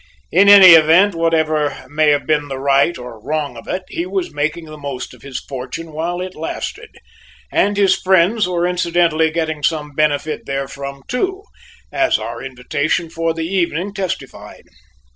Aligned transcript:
In 0.31 0.49
any 0.49 0.69
event, 0.69 1.13
whatever 1.13 1.85
may 1.87 2.09
have 2.09 2.25
been 2.25 2.47
the 2.47 2.57
right 2.57 2.97
or 2.97 3.23
wrong 3.23 3.55
of 3.55 3.67
it, 3.67 3.83
he 3.87 4.07
was 4.07 4.33
making 4.33 4.65
the 4.65 4.75
most 4.75 5.13
of 5.13 5.21
his 5.21 5.39
fortune 5.39 5.91
while 5.91 6.21
it 6.21 6.33
lasted, 6.33 6.89
and 7.51 7.77
his 7.77 7.95
friends 8.01 8.47
were 8.47 8.65
incidentally 8.65 9.29
getting 9.29 9.61
some 9.61 9.93
benefit 9.93 10.47
therefrom 10.47 11.03
too, 11.07 11.43
as 11.91 12.17
our 12.17 12.41
invitation 12.41 13.11
for 13.11 13.31
the 13.35 13.45
evening 13.45 13.93
testified. 13.93 14.63